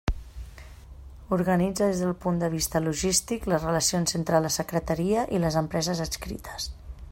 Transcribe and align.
Organitza 1.35 1.89
des 1.91 2.01
del 2.05 2.15
punt 2.23 2.39
de 2.43 2.49
vista 2.55 2.81
logístic 2.87 3.45
les 3.53 3.67
relacions 3.69 4.17
entre 4.23 4.43
la 4.47 4.53
Secretaria 4.59 5.29
i 5.39 5.45
les 5.45 5.63
empreses 5.65 6.05
adscrites. 6.09 6.71